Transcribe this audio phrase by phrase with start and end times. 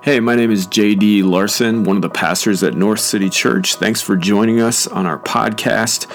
[0.00, 3.74] Hey, my name is JD Larson, one of the pastors at North City Church.
[3.74, 6.06] Thanks for joining us on our podcast.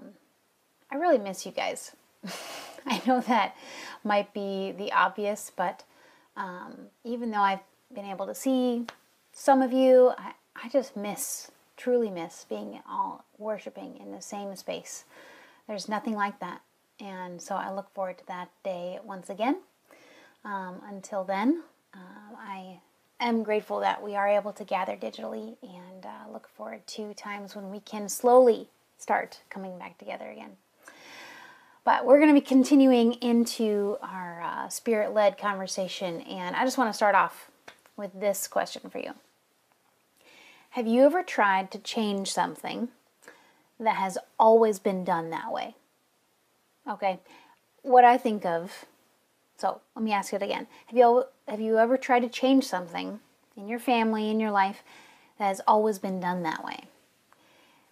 [0.91, 1.91] I really miss you guys.
[2.85, 3.55] I know that
[4.03, 5.83] might be the obvious, but
[6.37, 8.85] um, even though I've been able to see
[9.33, 14.55] some of you, I, I just miss, truly miss being all worshiping in the same
[14.55, 15.05] space.
[15.67, 16.61] There's nothing like that.
[16.99, 19.57] And so I look forward to that day once again.
[20.45, 22.79] Um, until then, uh, I
[23.19, 27.55] am grateful that we are able to gather digitally and uh, look forward to times
[27.55, 30.57] when we can slowly start coming back together again.
[31.83, 36.77] But we're going to be continuing into our uh, spirit led conversation, and I just
[36.77, 37.51] want to start off
[37.95, 39.13] with this question for you
[40.71, 42.89] Have you ever tried to change something
[43.79, 45.75] that has always been done that way?
[46.89, 47.19] Okay,
[47.83, 48.85] what I think of
[49.57, 50.67] so let me ask it again.
[50.87, 53.19] Have you have you ever tried to change something
[53.55, 54.83] in your family, in your life,
[55.37, 56.85] that has always been done that way?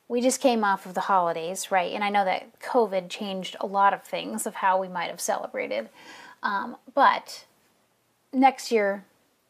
[0.08, 1.94] We just came off of the holidays, right?
[1.94, 5.22] And I know that COVID changed a lot of things of how we might have
[5.22, 5.90] celebrated.
[6.44, 7.46] Um, but
[8.34, 9.06] next year,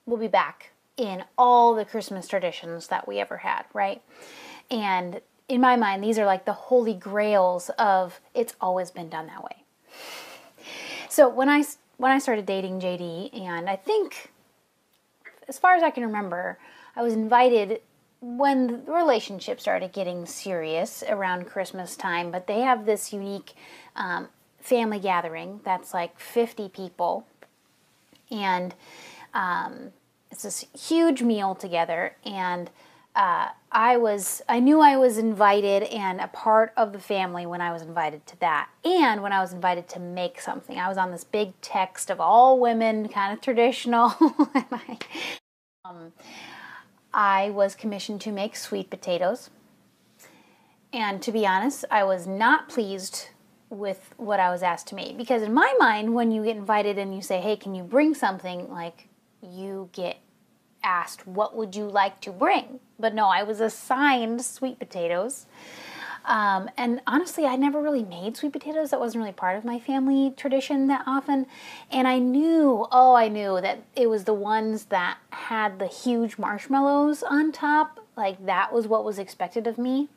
[0.05, 4.01] we'll be back in all the Christmas traditions that we ever had, right?
[4.69, 9.27] And in my mind, these are like the holy grails of it's always been done
[9.27, 9.63] that way.
[11.09, 11.63] So when I
[11.97, 14.31] when I started dating JD, and I think,
[15.47, 16.57] as far as I can remember,
[16.95, 17.81] I was invited
[18.21, 23.53] when the relationship started getting serious around Christmas time, but they have this unique
[23.95, 24.29] um,
[24.61, 27.27] family gathering that's like 50 people.
[28.31, 28.73] And
[29.33, 29.91] um,
[30.31, 32.15] it's this huge meal together.
[32.25, 32.69] And
[33.15, 37.61] uh, I was I knew I was invited and a part of the family when
[37.61, 40.77] I was invited to that, and when I was invited to make something.
[40.77, 44.13] I was on this big text of all women, kind of traditional.
[45.85, 46.13] Um,
[47.13, 49.49] I was commissioned to make sweet potatoes,
[50.93, 53.27] and to be honest, I was not pleased
[53.69, 56.97] with what I was asked to make because in my mind, when you get invited
[56.97, 59.09] and you say, "Hey, can you bring something?" like
[59.41, 60.19] you get
[60.83, 62.79] asked, What would you like to bring?
[62.99, 65.45] But no, I was assigned sweet potatoes.
[66.25, 68.91] Um, and honestly, I never really made sweet potatoes.
[68.91, 71.47] That wasn't really part of my family tradition that often.
[71.91, 76.37] And I knew, oh, I knew that it was the ones that had the huge
[76.37, 77.99] marshmallows on top.
[78.15, 80.07] Like that was what was expected of me.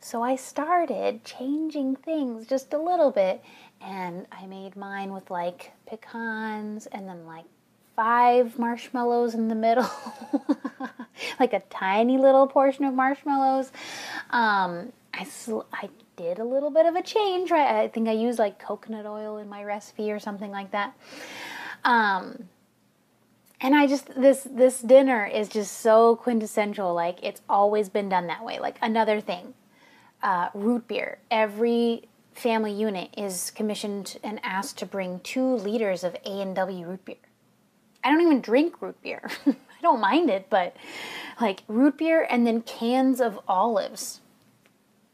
[0.00, 3.42] So I started changing things just a little bit.
[3.80, 7.44] And I made mine with like pecans and then like
[7.98, 9.90] five marshmallows in the middle,
[11.40, 13.72] like a tiny little portion of marshmallows.
[14.30, 17.82] Um, I, sl- I did a little bit of a change, right?
[17.82, 20.96] I think I used like coconut oil in my recipe or something like that.
[21.82, 22.48] Um,
[23.60, 26.94] and I just this this dinner is just so quintessential.
[26.94, 28.60] Like it's always been done that way.
[28.60, 29.54] Like another thing,
[30.22, 31.18] uh, root beer.
[31.32, 36.86] Every family unit is commissioned and asked to bring two liters of A and W
[36.86, 37.16] root beer.
[38.04, 39.28] I don't even drink root beer.
[39.46, 40.76] I don't mind it, but
[41.40, 44.20] like root beer and then cans of olives.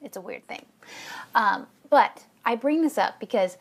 [0.02, 0.64] It's a weird thing.
[1.34, 3.56] Um, but I bring this up because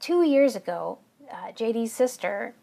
[0.00, 0.98] two years ago,
[1.30, 2.54] uh, JD's sister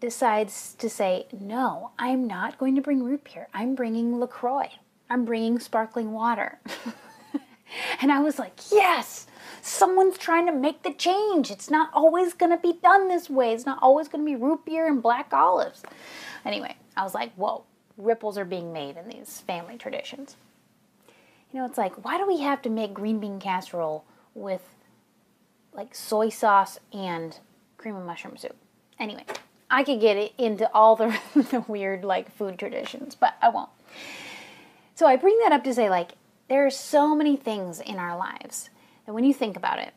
[0.00, 3.48] decides to say, No, I'm not going to bring root beer.
[3.54, 4.70] I'm bringing LaCroix.
[5.08, 6.58] I'm bringing sparkling water.
[8.00, 9.25] and I was like, Yes,
[9.66, 11.50] someone's trying to make the change.
[11.50, 13.52] It's not always going to be done this way.
[13.52, 15.82] It's not always going to be root beer and black olives.
[16.44, 17.64] Anyway, I was like, whoa,
[17.96, 20.36] ripples are being made in these family traditions.
[21.52, 24.04] You know, it's like, why do we have to make green bean casserole
[24.34, 24.62] with
[25.72, 27.38] like soy sauce and
[27.76, 28.56] cream of mushroom soup?
[29.00, 29.24] Anyway,
[29.68, 33.70] I could get into all the, the weird like food traditions, but I won't.
[34.94, 36.12] So I bring that up to say, like,
[36.48, 38.70] there are so many things in our lives
[39.06, 39.94] and when you think about it,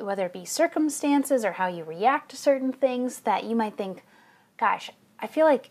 [0.00, 4.04] whether it be circumstances or how you react to certain things, that you might think,
[4.58, 5.70] gosh, I feel like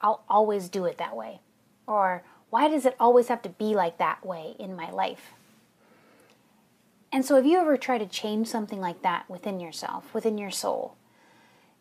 [0.00, 1.40] I'll always do it that way.
[1.86, 5.32] Or why does it always have to be like that way in my life?
[7.12, 10.50] And so, have you ever tried to change something like that within yourself, within your
[10.50, 10.96] soul,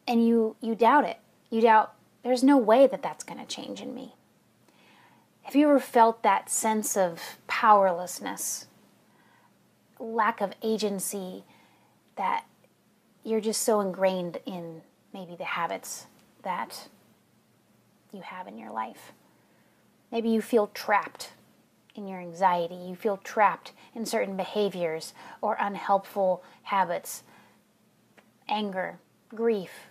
[0.07, 1.17] and you you doubt it?
[1.49, 4.13] You doubt there's no way that that's going to change in me.
[5.43, 8.67] Have you ever felt that sense of powerlessness,
[9.99, 11.43] lack of agency,
[12.15, 12.45] that
[13.23, 14.81] you're just so ingrained in
[15.13, 16.07] maybe the habits
[16.43, 16.87] that
[18.11, 19.13] you have in your life?
[20.11, 21.31] Maybe you feel trapped
[21.95, 22.75] in your anxiety.
[22.75, 27.23] You feel trapped in certain behaviors or unhelpful habits,
[28.47, 28.99] anger,
[29.29, 29.87] grief.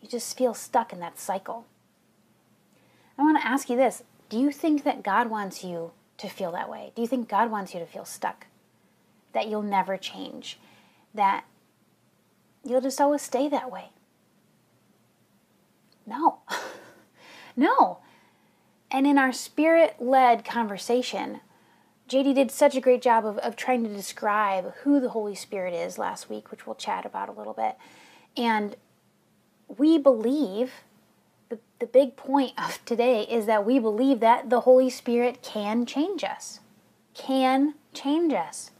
[0.00, 1.66] You just feel stuck in that cycle.
[3.18, 6.52] I want to ask you this Do you think that God wants you to feel
[6.52, 6.92] that way?
[6.94, 8.46] Do you think God wants you to feel stuck?
[9.32, 10.58] That you'll never change?
[11.14, 11.44] That
[12.64, 13.90] you'll just always stay that way?
[16.06, 16.40] No.
[17.56, 17.98] no.
[18.90, 21.40] And in our spirit led conversation,
[22.08, 25.72] JD did such a great job of, of trying to describe who the Holy Spirit
[25.72, 27.76] is last week, which we'll chat about a little bit.
[28.36, 28.74] And
[29.68, 30.72] we believe
[31.50, 35.86] the, the big point of today is that we believe that the Holy Spirit can
[35.86, 36.58] change us.
[37.14, 38.72] Can change us.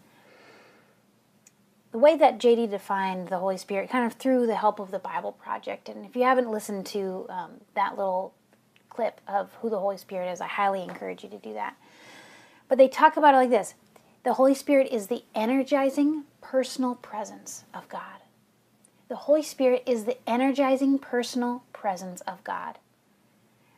[1.92, 5.00] The way that JD defined the Holy Spirit, kind of through the help of the
[5.00, 8.32] Bible Project, and if you haven't listened to um, that little
[8.88, 11.76] clip of who the Holy Spirit is, I highly encourage you to do that.
[12.68, 13.74] But they talk about it like this
[14.22, 18.20] The Holy Spirit is the energizing personal presence of God.
[19.08, 22.78] The Holy Spirit is the energizing personal presence of God.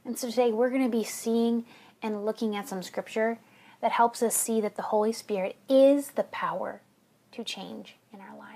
[0.04, 1.64] And so today we're going to be seeing
[2.02, 3.38] and looking at some scripture
[3.80, 6.82] that helps us see that the Holy Spirit is the power
[7.30, 7.96] to change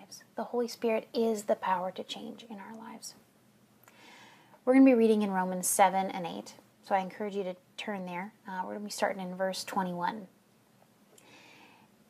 [0.07, 0.23] lives.
[0.37, 3.15] The Holy Spirit is the power to change in our lives.
[4.65, 6.55] We're going to be reading in Romans 7 and 8.
[6.83, 8.33] So I encourage you to turn there.
[8.49, 10.29] Uh, we're going to be starting in verse 21.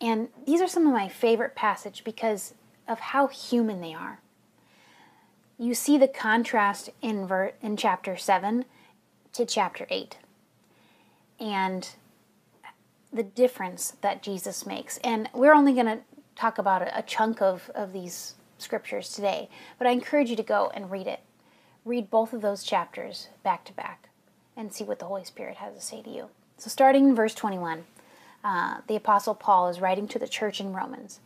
[0.00, 2.54] And these are some of my favorite passage because
[2.86, 4.20] of how human they are.
[5.58, 8.66] You see the contrast in ver- in chapter 7
[9.32, 10.18] to chapter 8.
[11.40, 11.88] And
[13.12, 14.98] the difference that Jesus makes.
[14.98, 16.00] And we're only going to
[16.36, 19.48] talk about a, chunk of, of these scriptures today,
[19.78, 21.20] but I encourage you to go and read it
[21.86, 24.10] read both of those chapters back to back
[24.56, 26.28] and see what the Holy Spirit has to say to you.
[26.58, 27.84] So, starting in verse 21,
[28.44, 31.20] uh, the Apostle Paul is writing to the church in Romans.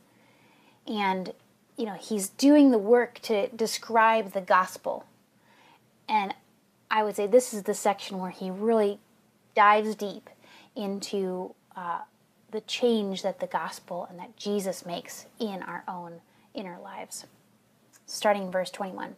[0.86, 1.32] And,
[1.76, 5.06] you know, he's doing the work to describe the gospel.
[6.08, 6.34] And
[6.90, 8.98] I would say this is the section where he really
[9.54, 10.28] dives deep
[10.76, 12.00] into uh,
[12.50, 16.20] the change that the gospel and that Jesus makes in our own
[16.54, 17.26] inner lives.
[18.06, 19.16] Starting in verse 21.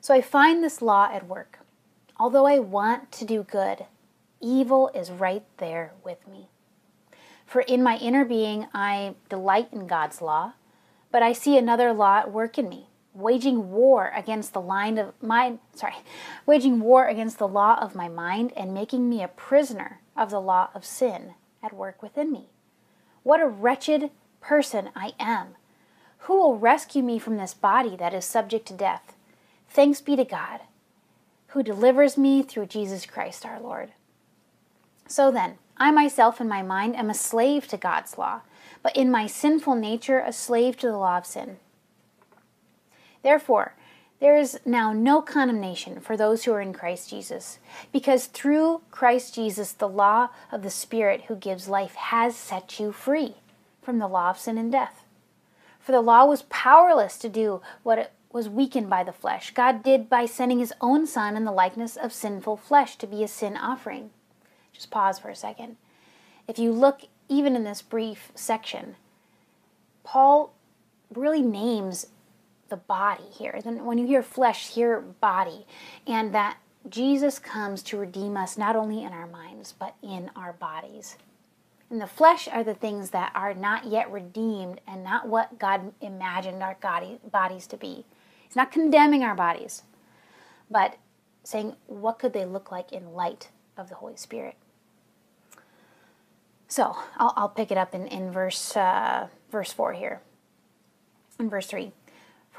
[0.00, 1.58] So I find this law at work.
[2.18, 3.84] Although I want to do good,
[4.40, 6.48] evil is right there with me.
[7.46, 10.52] For in my inner being I delight in God's law,
[11.10, 15.12] but I see another law at work in me, waging war against the line of
[15.20, 15.96] my sorry,
[16.46, 20.40] waging war against the law of my mind and making me a prisoner of the
[20.40, 22.48] law of sin at work within me.
[23.22, 24.10] What a wretched
[24.40, 25.56] person I am.
[26.20, 29.14] Who will rescue me from this body that is subject to death?
[29.68, 30.60] Thanks be to God,
[31.48, 33.92] who delivers me through Jesus Christ our Lord.
[35.06, 38.42] So then, I myself in my mind am a slave to God's law,
[38.82, 41.58] but in my sinful nature a slave to the law of sin.
[43.22, 43.74] Therefore,
[44.20, 47.58] there is now no condemnation for those who are in Christ Jesus,
[47.90, 52.92] because through Christ Jesus the law of the Spirit who gives life has set you
[52.92, 53.34] free
[53.82, 55.04] from the law of sin and death.
[55.80, 59.52] For the law was powerless to do what it was weakened by the flesh.
[59.52, 63.24] God did by sending his own Son in the likeness of sinful flesh to be
[63.24, 64.10] a sin offering.
[64.72, 65.76] Just pause for a second.
[66.46, 68.96] If you look even in this brief section,
[70.04, 70.52] Paul
[71.14, 72.06] really names
[72.70, 73.60] the body here.
[73.62, 75.66] Then when you hear flesh, hear body,
[76.06, 76.56] and that
[76.88, 81.16] Jesus comes to redeem us not only in our minds, but in our bodies.
[81.90, 85.92] And the flesh are the things that are not yet redeemed and not what God
[86.00, 86.76] imagined our
[87.30, 88.06] bodies to be.
[88.46, 89.82] He's not condemning our bodies,
[90.70, 90.96] but
[91.42, 94.56] saying, what could they look like in light of the Holy Spirit?
[96.68, 100.20] So I'll, I'll pick it up in, in verse, uh, verse 4 here.
[101.40, 101.90] In verse 3.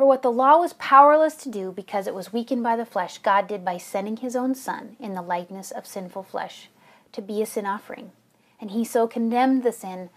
[0.02, 3.20] For what the law was powerless to do because it was weakened by the flesh,
[3.20, 6.70] God did by sending his own Son in the likeness of sinful flesh
[7.12, 8.12] to be a sin offering.
[8.60, 10.10] And he so condemned the sin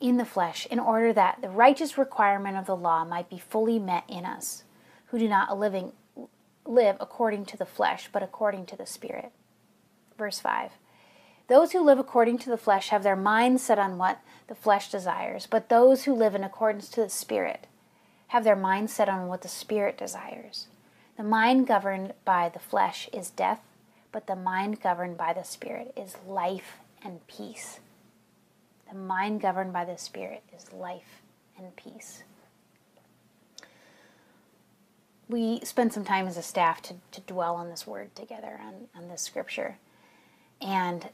[0.00, 3.78] in the flesh in order that the righteous requirement of the law might be fully
[3.78, 4.64] met in us
[5.06, 5.92] who do not living
[6.66, 9.32] live according to the flesh, but according to the Spirit.
[10.18, 10.72] Verse 5
[11.48, 14.90] Those who live according to the flesh have their minds set on what the flesh
[14.90, 17.66] desires, but those who live in accordance to the Spirit
[18.32, 20.66] have their mind set on what the Spirit desires.
[21.18, 23.60] The mind governed by the flesh is death,
[24.10, 27.80] but the mind governed by the Spirit is life and peace.
[28.90, 31.20] The mind governed by the Spirit is life
[31.58, 32.22] and peace.
[35.28, 38.88] We spent some time as a staff to, to dwell on this word together, on,
[38.96, 39.76] on this scripture.
[40.58, 41.10] And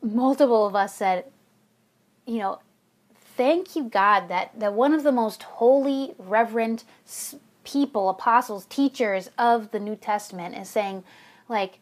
[0.00, 1.24] multiple of us said,
[2.24, 2.60] you know,
[3.40, 6.84] thank you, God, that, that one of the most holy, reverent
[7.64, 11.04] people, apostles, teachers of the New Testament is saying,
[11.48, 11.78] like,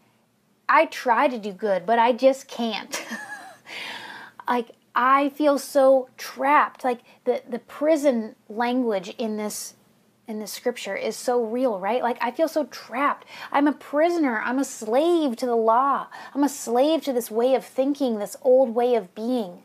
[0.69, 3.05] I try to do good, but I just can't.
[4.49, 6.85] like, I feel so trapped.
[6.85, 9.75] Like the, the prison language in this
[10.29, 12.03] in this scripture is so real, right?
[12.03, 13.27] Like I feel so trapped.
[13.51, 14.41] I'm a prisoner.
[14.45, 16.07] I'm a slave to the law.
[16.35, 19.63] I'm a slave to this way of thinking, this old way of being.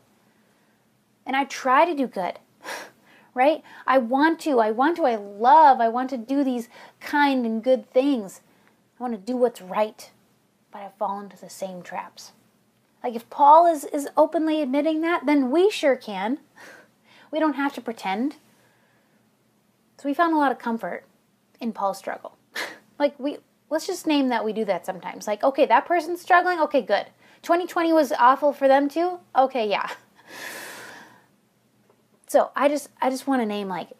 [1.26, 2.38] And I try to do good.
[3.34, 3.62] right?
[3.86, 4.60] I want to.
[4.60, 5.04] I want to.
[5.04, 5.80] I love.
[5.80, 6.68] I want to do these
[7.00, 8.40] kind and good things.
[8.98, 10.10] I want to do what's right.
[10.70, 12.32] But I fall into the same traps.
[13.02, 16.38] Like if Paul is, is openly admitting that, then we sure can.
[17.30, 18.36] We don't have to pretend.
[19.98, 21.04] So we found a lot of comfort
[21.60, 22.38] in Paul's struggle.
[23.00, 23.38] like we
[23.70, 25.26] let's just name that we do that sometimes.
[25.26, 27.06] Like, okay, that person's struggling, okay, good.
[27.42, 29.18] 2020 was awful for them too?
[29.34, 29.90] Okay, yeah.
[32.34, 33.90] So I just I just want to name like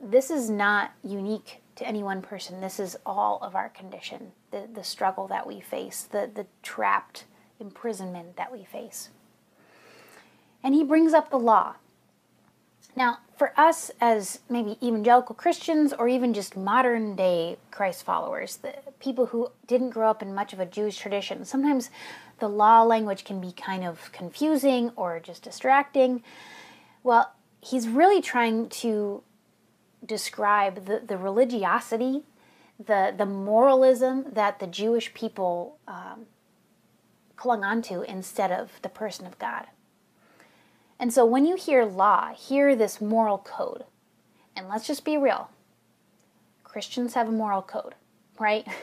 [0.00, 2.62] this is not unique to any one person.
[2.62, 7.26] This is all of our condition, the, the struggle that we face, the, the trapped
[7.60, 9.10] imprisonment that we face.
[10.62, 11.74] And he brings up the law.
[12.96, 18.76] Now, for us as maybe evangelical Christians or even just modern day Christ followers, the
[18.98, 21.90] people who didn't grow up in much of a Jewish tradition, sometimes
[22.38, 26.22] the law language can be kind of confusing or just distracting.
[27.02, 27.30] Well,
[27.62, 29.22] he's really trying to
[30.04, 32.24] describe the, the religiosity,
[32.84, 36.26] the, the moralism that the Jewish people um,
[37.36, 39.66] clung onto instead of the person of God.
[40.98, 43.84] And so when you hear law, hear this moral code.
[44.56, 45.48] And let's just be real
[46.64, 47.94] Christians have a moral code,
[48.38, 48.66] right?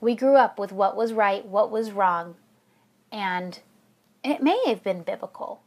[0.00, 2.34] We grew up with what was right, what was wrong,
[3.10, 3.58] and
[4.22, 5.62] it may have been biblical.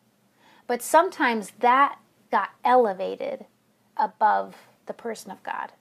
[0.68, 1.98] But sometimes that
[2.32, 3.46] got elevated
[3.98, 4.56] above
[4.86, 5.72] the person of God,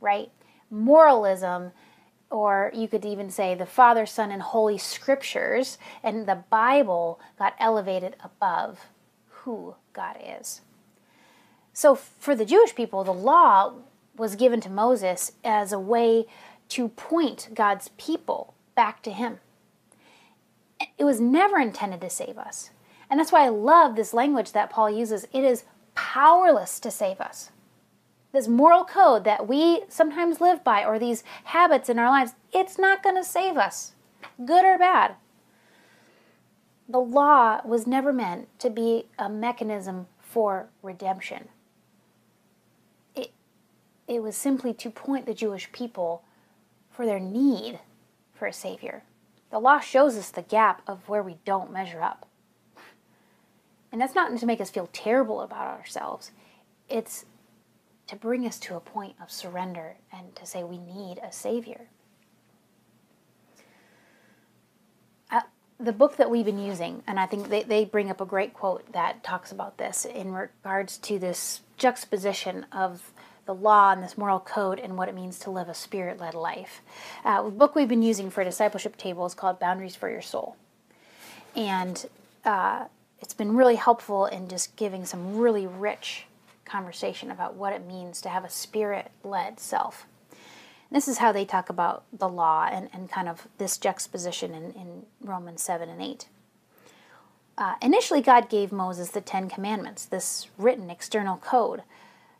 [0.00, 0.30] right?
[0.70, 1.72] Moralism
[2.30, 7.54] or you could even say the Father, Son, and Holy Scriptures and the Bible got
[7.58, 8.86] elevated above
[9.26, 10.60] who God is.
[11.72, 13.74] So, for the Jewish people, the law
[14.16, 16.26] was given to Moses as a way
[16.70, 19.40] to point God's people back to Him.
[20.98, 22.70] It was never intended to save us.
[23.08, 25.26] And that's why I love this language that Paul uses.
[25.32, 25.64] It is
[26.12, 27.50] powerless to save us
[28.32, 32.78] this moral code that we sometimes live by or these habits in our lives, it's
[32.78, 33.92] not going to save us,
[34.44, 35.16] good or bad.
[36.88, 41.48] The law was never meant to be a mechanism for redemption.
[43.14, 43.32] It,
[44.06, 46.22] it was simply to point the Jewish people
[46.90, 47.80] for their need
[48.34, 49.02] for a Savior.
[49.50, 52.26] The law shows us the gap of where we don't measure up.
[53.92, 56.30] And that's not to make us feel terrible about ourselves.
[56.88, 57.24] It's
[58.06, 61.82] to bring us to a point of surrender and to say we need a Savior.
[65.30, 65.42] Uh,
[65.78, 68.52] the book that we've been using, and I think they, they bring up a great
[68.52, 73.12] quote that talks about this in regards to this juxtaposition of
[73.46, 76.34] the law and this moral code and what it means to live a spirit led
[76.34, 76.82] life.
[77.24, 80.22] Uh, the book we've been using for a discipleship table is called Boundaries for Your
[80.22, 80.56] Soul.
[81.56, 82.08] And
[82.44, 82.84] uh,
[83.20, 86.26] it's been really helpful in just giving some really rich
[86.64, 90.06] conversation about what it means to have a spirit led self.
[90.92, 94.72] This is how they talk about the law and, and kind of this juxtaposition in,
[94.72, 96.26] in Romans 7 and 8.
[97.56, 101.82] Uh, initially, God gave Moses the Ten Commandments, this written external code,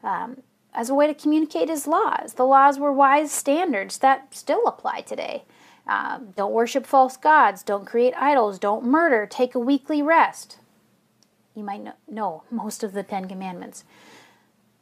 [0.03, 2.35] um, as a way to communicate his laws.
[2.35, 5.45] The laws were wise standards that still apply today.
[5.87, 10.59] Um, don't worship false gods, don't create idols, don't murder, take a weekly rest.
[11.55, 13.85] You might know most of the Ten Commandments.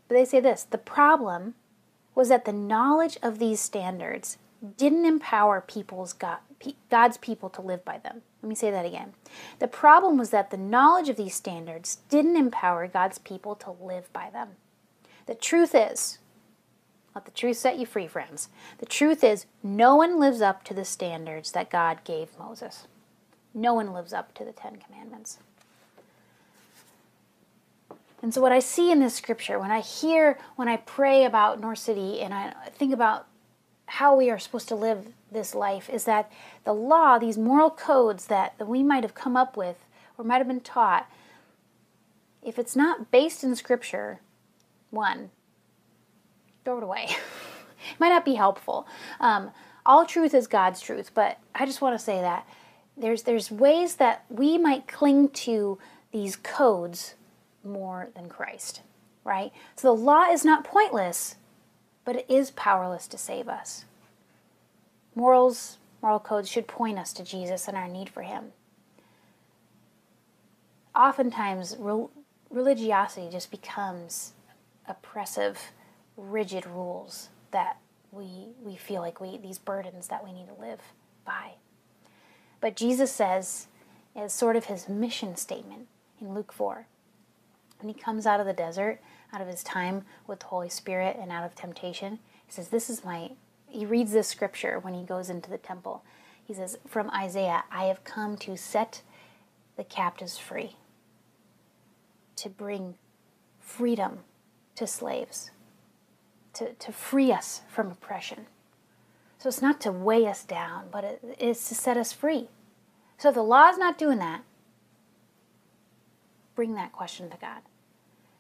[0.07, 1.55] But they say this the problem
[2.15, 4.39] was that the knowledge of these standards
[4.77, 6.39] didn't empower people's God,
[6.91, 8.23] God's people to live by them.
[8.43, 9.15] Let me say that again.
[9.59, 14.13] The problem was that the knowledge of these standards didn't empower God's people to live
[14.13, 14.51] by them.
[15.27, 16.19] The truth is,
[17.15, 18.49] Let the truth set you free, friends.
[18.79, 22.87] The truth is, no one lives up to the standards that God gave Moses.
[23.55, 25.39] No one lives up to the Ten Commandments.
[28.23, 31.61] And so, what I see in this scripture, when I hear, when I pray about
[31.61, 33.27] North City and I think about
[33.87, 36.31] how we are supposed to live this life, is that
[36.65, 39.77] the law, these moral codes that, that we might have come up with
[40.17, 41.09] or might have been taught,
[42.43, 44.21] if it's not based in scripture,
[44.91, 45.31] one,
[46.65, 47.05] throw it away.
[47.93, 48.87] it might not be helpful.
[49.21, 49.53] Um,
[49.87, 52.47] all truth is God's truth, but I just want to say that
[52.97, 55.79] there's there's ways that we might cling to
[56.11, 57.15] these codes
[57.69, 58.83] more than Christ,
[59.25, 59.53] right?
[59.77, 61.37] So the law is not pointless,
[62.05, 63.85] but it is powerless to save us.
[65.15, 68.53] Morals, moral codes should point us to Jesus and our need for him.
[70.95, 71.77] Oftentimes,
[72.51, 74.33] religiosity just becomes
[74.89, 75.59] oppressive,
[76.17, 77.79] rigid rules that
[78.11, 80.81] we, we feel like we, these burdens that we need to live
[81.25, 81.53] by.
[82.61, 83.69] But Jesus says,
[84.17, 85.87] as sort of his mission statement
[86.21, 86.87] in Luke 4,
[87.81, 89.01] when he comes out of the desert,
[89.33, 92.91] out of his time with the Holy Spirit and out of temptation, he says, This
[92.91, 93.33] is my.
[93.67, 96.03] He reads this scripture when he goes into the temple.
[96.43, 99.03] He says, From Isaiah, I have come to set
[99.77, 100.77] the captives free,
[102.37, 102.95] to bring
[103.61, 104.21] freedom
[104.77, 105.51] to slaves,
[106.55, 108.47] to, to free us from oppression.
[109.39, 112.49] So it's not to weigh us down, but it is to set us free.
[113.19, 114.43] So the law is not doing that,
[116.59, 117.63] bring that question to God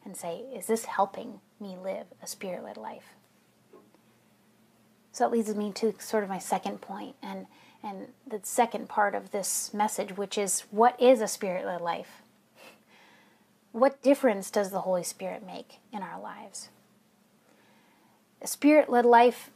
[0.04, 3.14] and say, Is this helping me live a spirit led life?
[5.12, 7.46] So that leads me to sort of my second point and,
[7.80, 12.22] and the second part of this message, which is what is a spirit led life?
[13.70, 16.70] What difference does the Holy Spirit make in our lives?
[18.42, 19.50] A spirit led life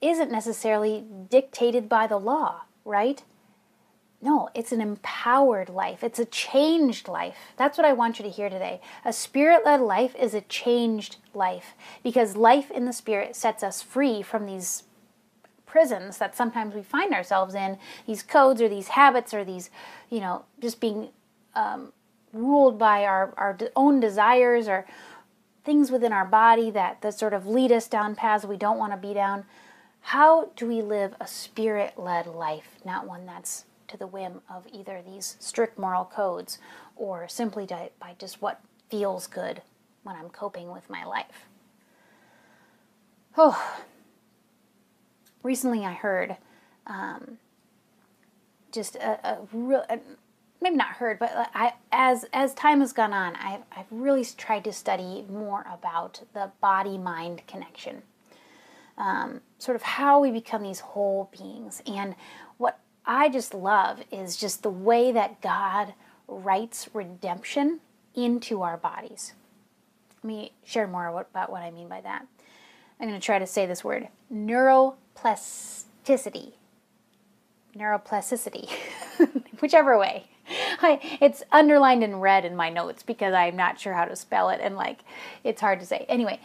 [0.00, 3.22] isn't necessarily dictated by the law, right?
[4.24, 6.04] No, it's an empowered life.
[6.04, 7.34] It's a changed life.
[7.56, 8.80] That's what I want you to hear today.
[9.04, 13.82] A spirit led life is a changed life because life in the spirit sets us
[13.82, 14.84] free from these
[15.66, 19.70] prisons that sometimes we find ourselves in, these codes or these habits or these,
[20.08, 21.08] you know, just being
[21.56, 21.92] um,
[22.32, 24.86] ruled by our, our own desires or
[25.64, 28.92] things within our body that, that sort of lead us down paths we don't want
[28.92, 29.44] to be down.
[30.00, 34.66] How do we live a spirit led life, not one that's to the whim of
[34.72, 36.58] either these strict moral codes
[36.96, 37.66] or simply
[38.00, 39.62] by just what feels good
[40.02, 41.46] when I'm coping with my life?
[43.36, 43.82] Oh,
[45.42, 46.36] recently I heard
[46.86, 47.38] um,
[48.72, 49.84] just a, a real,
[50.60, 54.64] maybe not heard, but I, as as time has gone on, I've, I've really tried
[54.64, 58.02] to study more about the body mind connection,
[58.98, 61.82] um, sort of how we become these whole beings.
[61.86, 62.14] And
[62.58, 65.94] what I just love is just the way that God
[66.28, 67.80] writes redemption
[68.14, 69.32] into our bodies.
[70.22, 72.26] Let me share more about what I mean by that.
[73.00, 76.52] I'm going to try to say this word neuroplasticity.
[77.76, 78.70] Neuroplasticity,
[79.60, 80.28] whichever way.
[80.80, 84.50] I, it's underlined in red in my notes because I'm not sure how to spell
[84.50, 85.00] it and like
[85.42, 86.06] it's hard to say.
[86.08, 86.38] Anyway,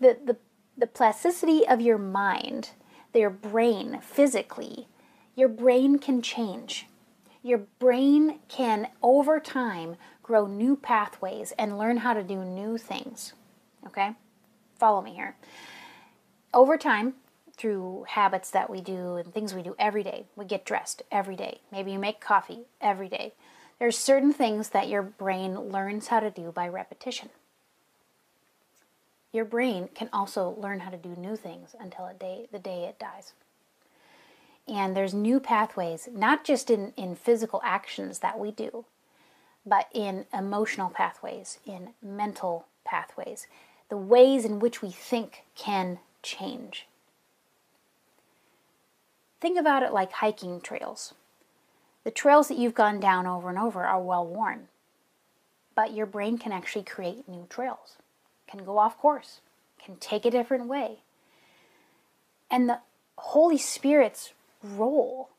[0.00, 0.36] the the
[0.76, 2.70] the plasticity of your mind,
[3.14, 4.86] your brain physically,
[5.34, 6.86] your brain can change.
[7.42, 13.34] Your brain can over time grow new pathways and learn how to do new things.
[13.86, 14.12] Okay?
[14.78, 15.36] Follow me here.
[16.52, 17.14] Over time,
[17.56, 20.26] through habits that we do and things we do every day.
[20.36, 21.60] We get dressed every day.
[21.70, 23.34] Maybe you make coffee every day.
[23.78, 27.30] There's certain things that your brain learns how to do by repetition.
[29.32, 32.98] Your brain can also learn how to do new things until day, the day it
[32.98, 33.32] dies.
[34.66, 38.86] And there's new pathways, not just in, in physical actions that we do,
[39.66, 43.46] but in emotional pathways, in mental pathways.
[43.90, 46.86] The ways in which we think can change.
[49.40, 51.14] Think about it like hiking trails.
[52.04, 54.68] The trails that you've gone down over and over are well worn,
[55.74, 57.96] but your brain can actually create new trails,
[58.46, 59.40] can go off course,
[59.82, 60.98] can take a different way.
[62.50, 62.80] And the
[63.16, 64.33] Holy Spirit's
[64.64, 65.30] role,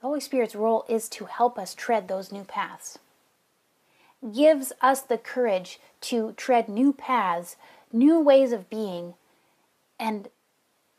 [0.00, 2.98] the Holy Spirit's role is to help us tread those new paths.
[4.34, 7.56] Gives us the courage to tread new paths,
[7.92, 9.14] new ways of being,
[9.98, 10.28] and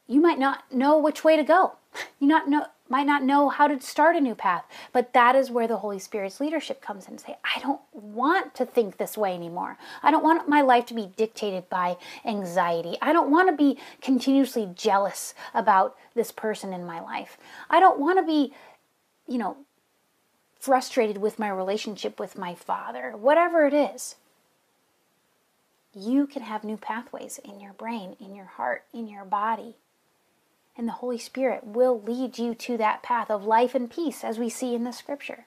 [0.07, 1.73] you might not know which way to go.
[2.19, 4.65] You not know might not know how to start a new path.
[4.91, 7.11] But that is where the Holy Spirit's leadership comes in.
[7.11, 9.77] And say, I don't want to think this way anymore.
[10.03, 12.97] I don't want my life to be dictated by anxiety.
[13.01, 17.37] I don't want to be continuously jealous about this person in my life.
[17.69, 18.53] I don't want to be,
[19.27, 19.57] you know,
[20.59, 24.15] frustrated with my relationship with my father, whatever it is.
[25.93, 29.75] You can have new pathways in your brain, in your heart, in your body
[30.77, 34.39] and the Holy Spirit will lead you to that path of life and peace, as
[34.39, 35.45] we see in the scripture.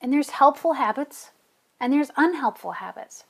[0.00, 1.30] And there's helpful habits
[1.80, 3.24] and there's unhelpful habits.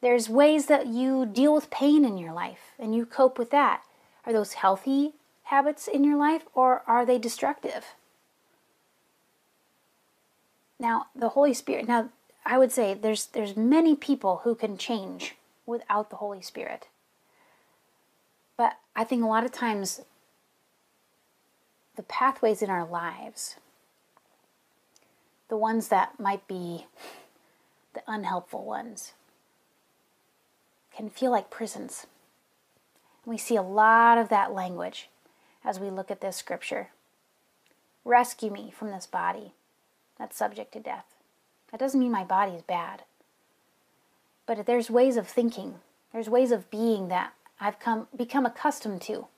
[0.00, 3.82] There's ways that you deal with pain in your life and you cope with that.
[4.24, 7.84] Are those healthy habits in your life or are they destructive?
[10.78, 12.10] Now, the Holy Spirit, now
[12.44, 16.88] I would say there's there's many people who can change without the Holy Spirit.
[18.56, 20.00] But I think a lot of times
[21.96, 23.56] the pathways in our lives,
[25.48, 26.86] the ones that might be
[27.94, 29.12] the unhelpful ones,
[30.94, 32.06] can feel like prisons.
[33.26, 35.08] we see a lot of that language
[35.64, 36.90] as we look at this scripture.
[38.04, 39.52] Rescue me from this body
[40.16, 41.06] that's subject to death.
[41.70, 43.02] That doesn't mean my body is bad.
[44.46, 45.80] But there's ways of thinking,
[46.12, 49.28] there's ways of being that I've come become accustomed to.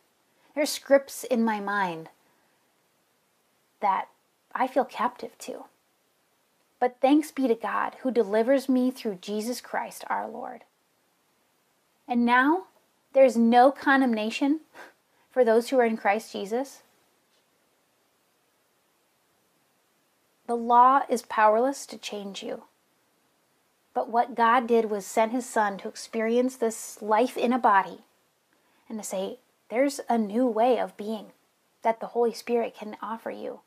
[0.54, 2.08] There's scripts in my mind
[3.80, 4.08] that
[4.54, 5.64] I feel captive to.
[6.80, 10.62] But thanks be to God who delivers me through Jesus Christ our Lord.
[12.06, 12.64] And now
[13.12, 14.60] there's no condemnation
[15.30, 16.82] for those who are in Christ Jesus.
[20.46, 22.64] The law is powerless to change you.
[23.92, 28.04] But what God did was send his son to experience this life in a body
[28.88, 31.26] and to say, there's a new way of being
[31.82, 33.60] that the Holy Spirit can offer you.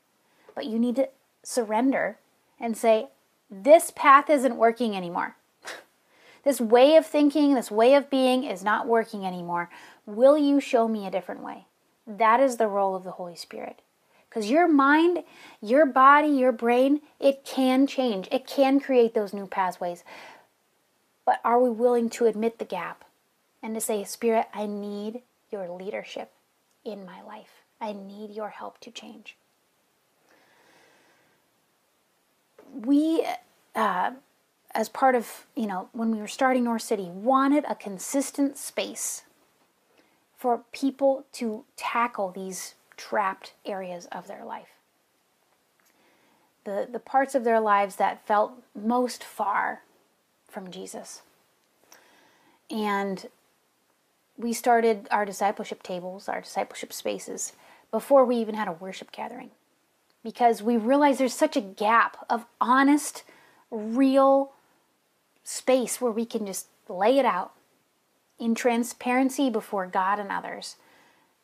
[0.55, 1.09] But you need to
[1.43, 2.17] surrender
[2.59, 3.09] and say,
[3.49, 5.35] this path isn't working anymore.
[6.43, 9.69] this way of thinking, this way of being is not working anymore.
[10.05, 11.65] Will you show me a different way?
[12.07, 13.81] That is the role of the Holy Spirit.
[14.29, 15.23] Because your mind,
[15.61, 18.29] your body, your brain, it can change.
[18.31, 20.03] It can create those new pathways.
[21.25, 23.03] But are we willing to admit the gap?
[23.61, 25.21] And to say, Spirit, I need
[25.51, 26.31] your leadership
[26.83, 27.63] in my life.
[27.79, 29.35] I need your help to change.
[32.73, 33.25] We,
[33.75, 34.11] uh,
[34.73, 39.23] as part of, you know, when we were starting North City, wanted a consistent space
[40.37, 44.69] for people to tackle these trapped areas of their life.
[46.63, 49.81] The, the parts of their lives that felt most far
[50.47, 51.21] from Jesus.
[52.69, 53.27] And
[54.41, 57.53] we started our discipleship tables, our discipleship spaces,
[57.91, 59.51] before we even had a worship gathering.
[60.23, 63.23] Because we realized there's such a gap of honest,
[63.69, 64.51] real
[65.43, 67.53] space where we can just lay it out
[68.39, 70.75] in transparency before God and others.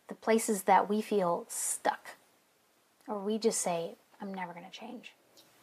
[0.07, 2.15] The places that we feel stuck,
[3.07, 5.13] or we just say, I'm never going to change.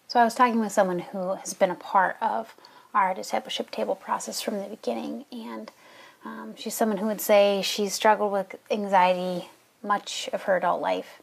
[0.06, 2.54] So I was talking with someone who has been a part of
[2.92, 5.72] our discipleship table process from the beginning, and
[6.24, 9.48] um, she's someone who would say she's struggled with anxiety
[9.82, 11.20] much of her adult life.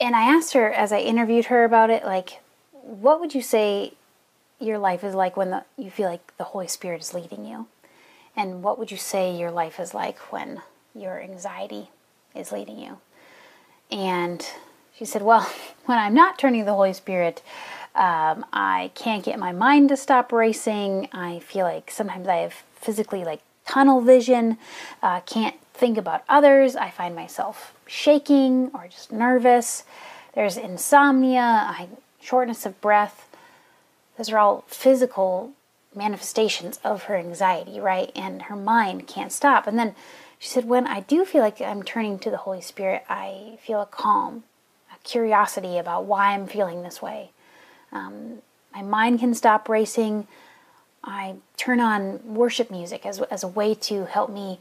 [0.00, 2.40] And I asked her as I interviewed her about it, like,
[2.72, 3.94] what would you say
[4.60, 7.66] your life is like when the, you feel like the Holy Spirit is leading you?
[8.36, 10.60] And what would you say your life is like when
[10.94, 11.90] your anxiety
[12.34, 12.98] is leading you?
[13.90, 14.46] And
[14.94, 15.50] she said, Well,
[15.86, 17.42] when I'm not turning the Holy Spirit,
[17.94, 21.08] um, I can't get my mind to stop racing.
[21.12, 24.58] I feel like sometimes I have physically like tunnel vision,
[25.02, 26.76] uh, can't think about others.
[26.76, 29.84] I find myself shaking or just nervous.
[30.34, 31.88] There's insomnia, I,
[32.20, 33.28] shortness of breath.
[34.18, 35.52] Those are all physical
[35.94, 38.12] manifestations of her anxiety, right?
[38.14, 39.66] And her mind can't stop.
[39.66, 39.94] And then
[40.38, 43.80] she said, When I do feel like I'm turning to the Holy Spirit, I feel
[43.80, 44.44] a calm,
[44.92, 47.30] a curiosity about why I'm feeling this way.
[47.92, 48.42] Um,
[48.74, 50.26] my mind can stop racing.
[51.04, 54.58] I turn on worship music as, as a way to help me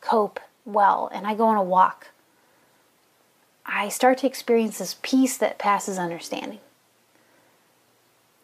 [0.00, 2.08] cope well, and I go on a walk.
[3.64, 6.60] I start to experience this peace that passes understanding.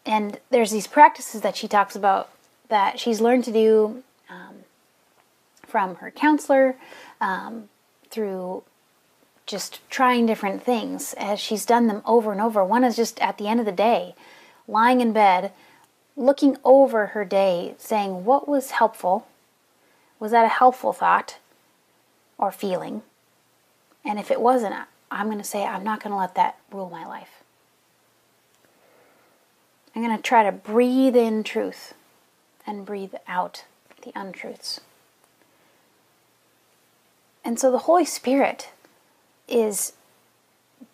[0.05, 2.29] And there's these practices that she talks about
[2.69, 4.55] that she's learned to do um,
[5.65, 6.75] from her counselor
[7.21, 7.69] um,
[8.09, 8.63] through
[9.45, 12.63] just trying different things as she's done them over and over.
[12.63, 14.15] One is just at the end of the day,
[14.67, 15.51] lying in bed
[16.15, 19.27] looking over her day, saying what was helpful.
[20.19, 21.37] Was that a helpful thought
[22.37, 23.01] or feeling?
[24.05, 24.75] And if it wasn't,
[25.09, 27.43] I'm going to say, I'm not going to let that rule my life.
[29.95, 31.93] I'm going to try to breathe in truth
[32.65, 33.65] and breathe out
[34.01, 34.81] the untruths.
[37.45, 38.69] And so the Holy Spirit
[39.47, 39.93] is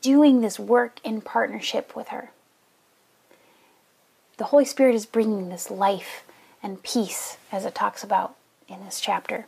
[0.02, 2.32] doing this work in partnership with her.
[4.40, 6.24] The Holy Spirit is bringing this life
[6.64, 8.36] and peace, as it talks about
[8.70, 9.46] in this chapter.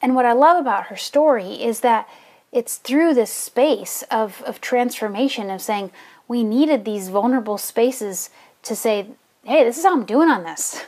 [0.00, 2.08] And what I love about her story is that
[2.50, 5.90] it's through this space of, of transformation, of saying,
[6.26, 8.30] we needed these vulnerable spaces
[8.62, 9.08] to say,
[9.44, 10.86] hey, this is how I'm doing on this.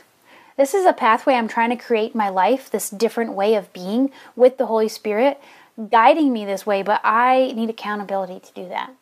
[0.57, 4.11] This is a pathway I'm trying to create my life, this different way of being
[4.35, 5.39] with the Holy Spirit
[5.91, 8.93] guiding me this way, but I need accountability to do that.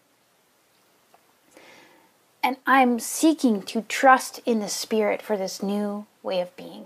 [2.48, 6.86] And I'm seeking to trust in the Spirit for this new way of being.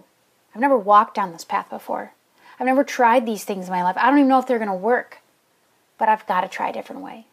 [0.55, 2.13] I've never walked down this path before.
[2.59, 3.95] I've never tried these things in my life.
[3.95, 5.19] I don't even know if they're going to work,
[5.99, 7.27] but I've got to try a different way.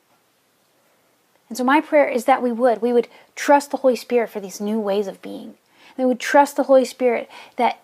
[1.49, 2.83] And so my prayer is that we would.
[2.83, 5.55] We would trust the Holy Spirit for these new ways of being.
[5.97, 7.81] And we would trust the Holy Spirit that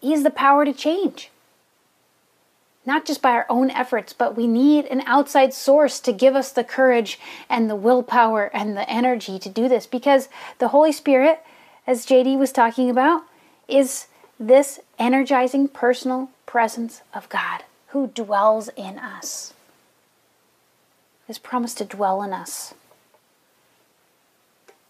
[0.00, 1.30] He has the power to change.
[2.84, 6.50] Not just by our own efforts, but we need an outside source to give us
[6.50, 7.18] the courage
[7.48, 11.40] and the willpower and the energy to do this because the Holy Spirit,
[11.86, 13.22] as JD was talking about,
[13.68, 14.06] is
[14.38, 19.54] this energizing personal presence of God who dwells in us.
[21.26, 22.74] His promise to dwell in us.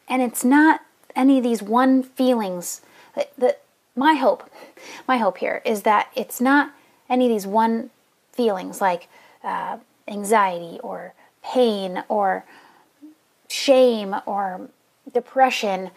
[0.09, 0.81] And it's not
[1.15, 2.81] any of these one feelings
[3.15, 3.63] that, that
[3.95, 4.49] my hope,
[5.09, 6.73] my hope here is that it's not
[7.13, 7.91] any of these one
[8.33, 9.09] feelings like
[9.45, 9.77] uh,
[10.09, 12.45] anxiety or pain or
[13.49, 14.69] shame or
[15.13, 15.91] depression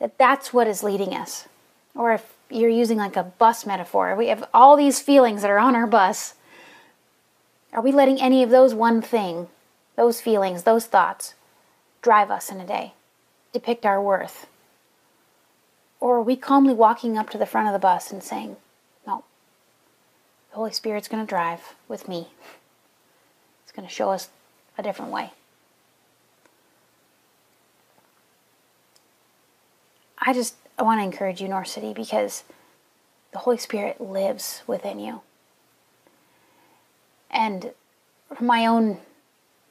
[0.00, 1.46] that that's what is leading us
[1.94, 5.58] or if you're using like a bus metaphor we have all these feelings that are
[5.58, 6.34] on our bus
[7.72, 9.48] are we letting any of those one thing
[9.96, 11.34] those feelings those thoughts
[12.00, 12.94] drive us in a day
[13.56, 14.46] depict our worth?
[15.98, 18.56] Or are we calmly walking up to the front of the bus and saying,
[20.56, 22.28] Holy Spirit's going to drive with me?
[23.62, 24.30] It's going to show us
[24.78, 25.32] a different way.
[30.18, 32.42] I just I want to encourage you, North City, because
[33.32, 35.20] the Holy Spirit lives within you.
[37.30, 37.72] And
[38.34, 39.00] from my own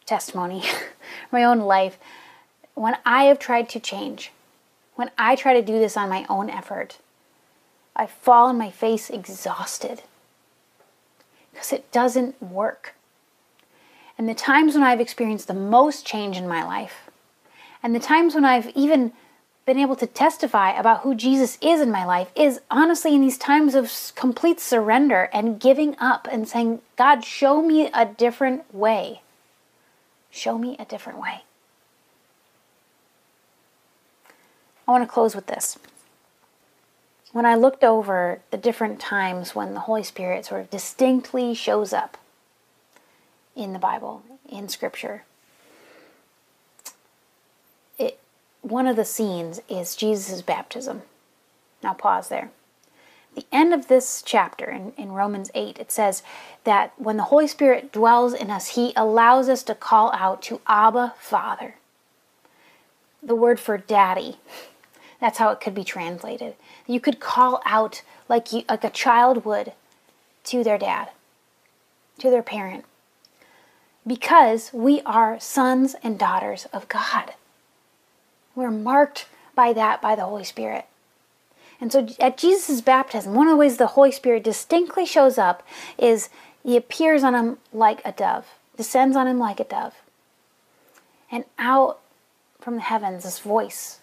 [0.06, 0.62] testimony,
[1.32, 1.98] my own life,
[2.76, 4.32] when I have tried to change,
[4.94, 7.00] when I try to do this on my own effort,
[7.96, 10.04] I fall on my face exhausted
[11.56, 12.96] because it doesn't work.
[14.18, 17.10] And the times when I've experienced the most change in my life,
[17.82, 19.14] and the times when I've even
[19.66, 23.38] been able to testify about who Jesus is in my life, is honestly in these
[23.38, 29.22] times of complete surrender and giving up and saying, God, show me a different way.
[30.30, 31.44] Show me a different way.
[34.88, 35.80] I want to close with this.
[37.36, 41.92] When I looked over the different times when the Holy Spirit sort of distinctly shows
[41.92, 42.18] up
[43.58, 45.26] in the Bible, in Scripture,
[48.00, 48.22] it,
[48.62, 51.02] one of the scenes is Jesus' baptism.
[51.84, 52.52] Now, pause there.
[53.36, 56.24] The end of this chapter in, in Romans 8, it says
[56.64, 60.62] that when the Holy Spirit dwells in us, He allows us to call out to
[60.68, 61.76] Abba, Father.
[63.22, 64.38] The word for daddy
[65.20, 66.56] that's how it could be translated.
[66.88, 69.74] You could call out like you, like a child would
[70.46, 71.10] to their dad,
[72.20, 72.86] to their parent.
[74.06, 77.34] Because we are sons and daughters of God.
[78.54, 80.86] We're marked by that by the Holy Spirit.
[81.82, 85.66] And so at Jesus' baptism, one of the ways the Holy Spirit distinctly shows up
[85.98, 86.30] is
[86.64, 88.46] he appears on him like a dove,
[88.78, 89.94] descends on him like a dove.
[91.32, 92.00] And out
[92.60, 94.00] from the heavens, this voice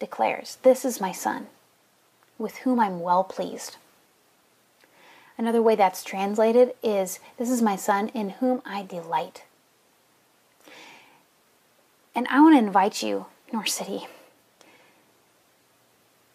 [0.00, 1.46] declares, This is my Son,
[2.38, 3.76] with whom I'm well pleased.
[5.38, 9.44] Another way that's translated is, This is my Son, in whom I delight.
[12.14, 14.08] And I want to invite you, North City,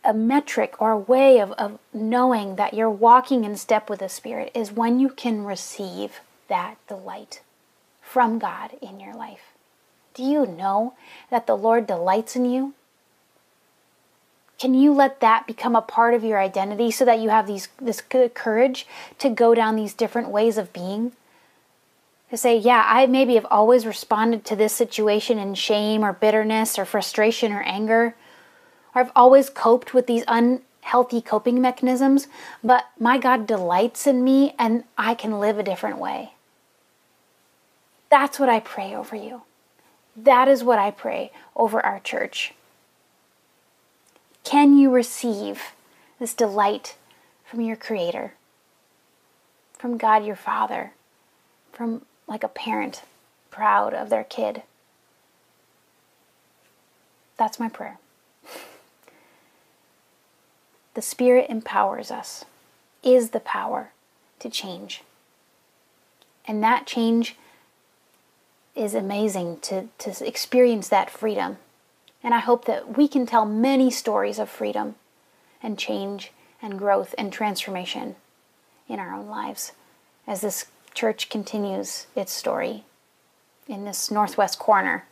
[0.05, 4.07] a metric or a way of, of knowing that you're walking in step with the
[4.07, 7.41] Spirit is when you can receive that delight
[8.01, 9.53] from God in your life.
[10.13, 10.93] Do you know
[11.29, 12.73] that the Lord delights in you?
[14.57, 17.67] Can you let that become a part of your identity so that you have these
[17.79, 18.87] this courage
[19.19, 21.11] to go down these different ways of being?
[22.31, 26.79] To say, yeah, I maybe have always responded to this situation in shame or bitterness
[26.79, 28.15] or frustration or anger,
[28.93, 32.27] or I've always coped with these unhealthy coping mechanisms,
[32.63, 36.33] but my God delights in me and I can live a different way.
[38.09, 39.43] That's what I pray over you.
[40.15, 42.53] That is what I pray over our church.
[44.45, 45.73] Can you receive
[46.19, 46.95] this delight
[47.43, 48.35] from your Creator,
[49.73, 50.91] from God your Father,
[51.73, 53.01] from like a parent
[53.49, 54.61] proud of their kid?
[57.37, 57.97] That's my prayer.
[60.93, 62.45] The Spirit empowers us,
[63.03, 63.91] is the power
[64.39, 65.03] to change.
[66.47, 67.35] And that change
[68.75, 71.57] is amazing to, to experience that freedom.
[72.25, 74.95] And I hope that we can tell many stories of freedom
[75.61, 78.15] and change and growth and transformation
[78.89, 79.73] in our own lives
[80.25, 82.83] as this church continues its story
[83.67, 85.05] in this northwest corner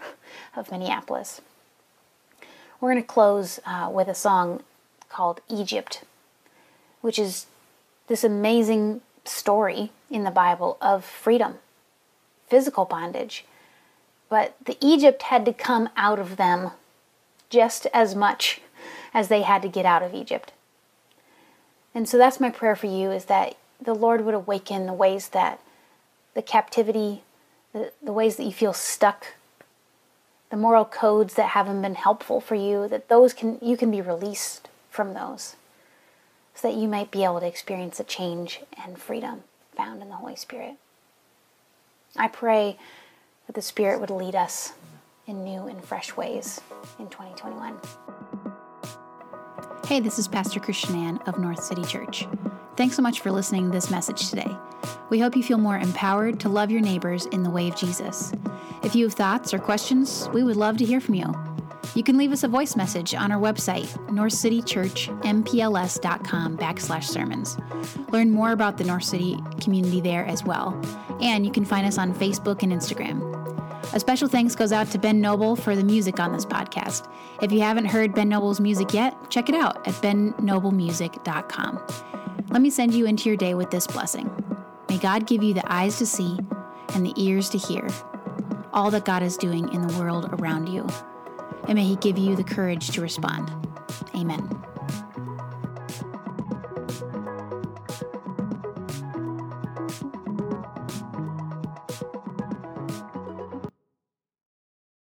[0.56, 1.39] of Minneapolis.
[2.82, 4.63] We're going to close uh, with a song
[5.10, 6.04] called Egypt,
[7.02, 7.45] which is
[8.08, 11.60] this amazing story in the Bible of freedom,
[12.47, 13.45] physical bondage.
[14.30, 16.71] But the Egypt had to come out of them
[17.54, 18.62] just as much
[19.13, 20.52] as they had to get out of Egypt.
[21.94, 25.30] And so that's my prayer for you is that the Lord would awaken the ways
[25.30, 25.60] that
[26.34, 27.22] the captivity,
[27.72, 29.36] the, the ways that you feel stuck,
[30.50, 34.02] the moral codes that haven't been helpful for you, that those can you can be
[34.02, 35.56] released from those
[36.56, 39.44] so that you might be able to experience the change and freedom
[39.76, 40.74] found in the Holy Spirit.
[42.16, 42.78] I pray
[43.46, 44.74] that the Spirit would lead us
[45.28, 46.60] in new and fresh ways
[47.00, 47.80] in 2021.
[49.88, 52.28] Hey, this is Pastor Christian Ann of North City Church.
[52.76, 54.50] Thanks so much for listening to this message today.
[55.10, 58.32] We hope you feel more empowered to love your neighbors in the way of Jesus.
[58.84, 61.34] If you have thoughts or questions, we would love to hear from you.
[61.96, 67.58] You can leave us a voice message on our website, northcitychurchmpls.com backslash sermons.
[68.10, 70.82] Learn more about the North City community there as well.
[71.22, 73.30] And you can find us on Facebook and Instagram.
[73.93, 77.10] A special thanks goes out to Ben Noble for the music on this podcast.
[77.41, 81.88] If you haven't heard Ben Noble's music yet, check it out at bennoblemusic.com.
[82.50, 84.30] Let me send you into your day with this blessing.
[84.89, 86.39] May God give you the eyes to see
[86.93, 87.88] and the ears to hear
[88.74, 90.88] all that God is doing in the world around you
[91.67, 93.52] and may He give you the courage to respond.
[94.15, 94.50] Amen.